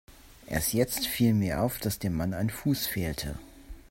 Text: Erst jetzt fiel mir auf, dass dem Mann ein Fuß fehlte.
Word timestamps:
Erst 0.47 0.73
jetzt 0.73 1.05
fiel 1.05 1.35
mir 1.35 1.61
auf, 1.61 1.77
dass 1.77 1.99
dem 1.99 2.15
Mann 2.15 2.33
ein 2.33 2.49
Fuß 2.49 2.87
fehlte. 2.87 3.37